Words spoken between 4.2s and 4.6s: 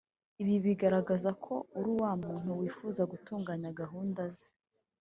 ze